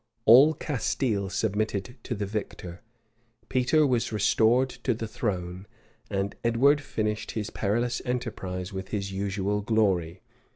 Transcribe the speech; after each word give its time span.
All 0.25 0.55
Castile 0.55 1.25
now 1.25 1.29
submitted 1.29 1.97
to 2.01 2.15
the 2.15 2.25
victor: 2.25 2.81
Peter 3.49 3.85
was 3.85 4.11
restored 4.11 4.71
to 4.81 4.95
the 4.95 5.07
throne; 5.07 5.67
and 6.09 6.35
Edward 6.43 6.81
finished 6.81 7.33
his 7.33 7.51
perilous 7.51 8.01
enterprise 8.03 8.73
with 8.73 8.87
his 8.87 9.11
usual 9.11 9.61
glory. 9.61 10.23